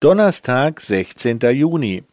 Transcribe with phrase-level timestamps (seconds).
[0.00, 2.04] Donnerstag, sechzehnter Juni.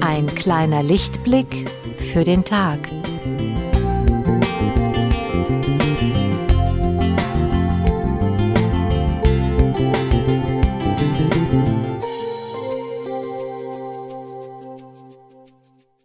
[0.00, 2.78] Ein kleiner Lichtblick für den Tag.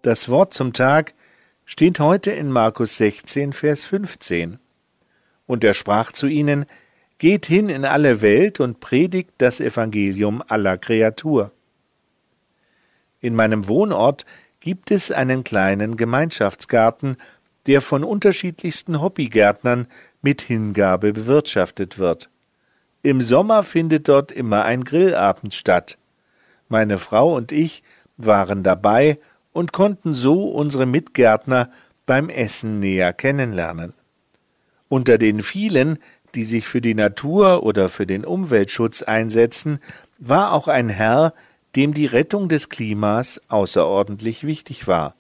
[0.06, 1.16] Das Wort zum Tag
[1.66, 4.60] steht heute in Markus 16, Vers 15.
[5.48, 6.68] Und er sprach zu ihnen,
[7.18, 11.52] Geht hin in alle Welt und predigt das Evangelium aller Kreatur.
[13.20, 14.28] In meinem Wohnort
[14.60, 17.18] gibt es einen kleinen Gemeinschaftsgarten,
[17.66, 19.88] der von unterschiedlichsten Hobbygärtnern
[20.22, 22.30] mit Hingabe bewirtschaftet wird.
[23.02, 25.98] Im Sommer findet dort immer ein Grillabend statt.
[26.70, 27.82] Meine Frau und ich
[28.18, 29.18] waren dabei
[29.56, 31.72] und konnten so unsere Mitgärtner
[32.06, 33.94] beim Essen näher kennenlernen.
[34.90, 35.98] Unter den vielen,
[36.36, 39.80] die sich für die Natur oder für den Umweltschutz einsetzen,
[40.20, 41.34] war auch ein Herr,
[41.78, 45.16] dem die Rettung des Klimas außerordentlich wichtig war.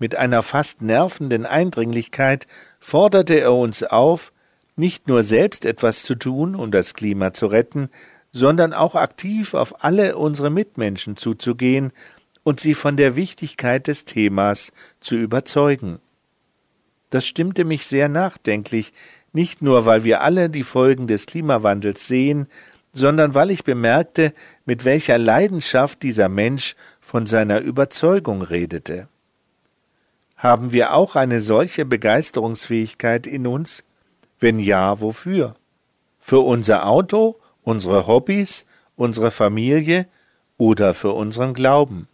[0.00, 2.48] Mit einer fast nervenden Eindringlichkeit
[2.80, 4.32] forderte er uns auf,
[4.74, 7.88] nicht nur selbst etwas zu tun, um das Klima zu retten,
[8.32, 11.92] sondern auch aktiv auf alle unsere Mitmenschen zuzugehen
[12.44, 15.98] und sie von der Wichtigkeit des Themas zu überzeugen.
[17.10, 18.92] Das stimmte mich sehr nachdenklich,
[19.32, 22.46] nicht nur weil wir alle die Folgen des Klimawandels sehen,
[22.92, 24.32] sondern weil ich bemerkte,
[24.64, 29.08] mit welcher Leidenschaft dieser Mensch von seiner Überzeugung redete.
[30.36, 33.82] Haben wir auch eine solche Begeisterungsfähigkeit in uns?
[34.38, 35.56] Wenn ja, wofür?
[36.18, 40.06] Für unser Auto, unsere Hobbys, unsere Familie
[40.56, 42.06] oder für unseren Glauben?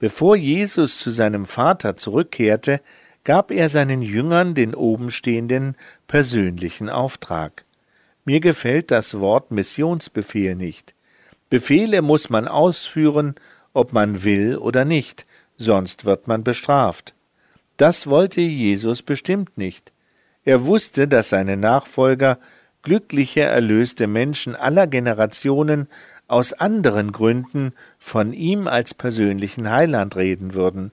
[0.00, 2.80] Bevor Jesus zu seinem Vater zurückkehrte,
[3.22, 7.66] gab er seinen Jüngern den obenstehenden persönlichen Auftrag.
[8.24, 10.94] Mir gefällt das Wort Missionsbefehl nicht.
[11.50, 13.34] Befehle muss man ausführen,
[13.74, 15.26] ob man will oder nicht,
[15.58, 17.14] sonst wird man bestraft.
[17.76, 19.92] Das wollte Jesus bestimmt nicht.
[20.44, 22.38] Er wusste, dass seine Nachfolger
[22.82, 25.88] glückliche, erlöste Menschen aller Generationen
[26.30, 30.92] aus anderen Gründen von ihm als persönlichen Heiland reden würden.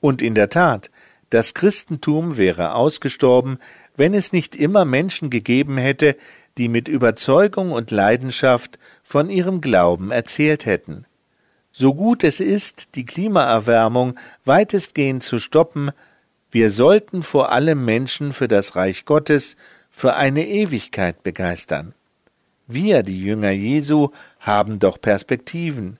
[0.00, 0.90] Und in der Tat,
[1.30, 3.58] das Christentum wäre ausgestorben,
[3.96, 6.16] wenn es nicht immer Menschen gegeben hätte,
[6.56, 11.06] die mit Überzeugung und Leidenschaft von ihrem Glauben erzählt hätten.
[11.72, 15.90] So gut es ist, die Klimaerwärmung weitestgehend zu stoppen,
[16.52, 19.56] wir sollten vor allem Menschen für das Reich Gottes,
[19.90, 21.94] für eine Ewigkeit begeistern.
[22.66, 24.10] Wir, die Jünger Jesu,
[24.40, 25.98] haben doch Perspektiven.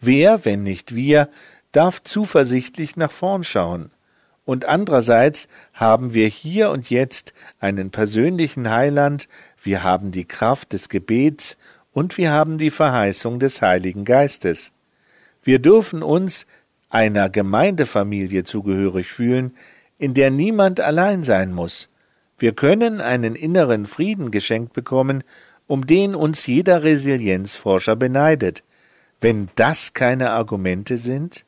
[0.00, 1.28] Wer, wenn nicht wir,
[1.72, 3.90] darf zuversichtlich nach vorn schauen?
[4.44, 9.28] Und andererseits haben wir hier und jetzt einen persönlichen Heiland,
[9.60, 11.58] wir haben die Kraft des Gebets
[11.90, 14.70] und wir haben die Verheißung des Heiligen Geistes.
[15.42, 16.46] Wir dürfen uns
[16.88, 19.56] einer Gemeindefamilie zugehörig fühlen,
[19.98, 21.88] in der niemand allein sein muss.
[22.38, 25.24] Wir können einen inneren Frieden geschenkt bekommen
[25.66, 28.62] um den uns jeder Resilienzforscher beneidet.
[29.20, 31.44] Wenn das keine Argumente sind?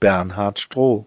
[0.00, 1.06] Bernhard Stroh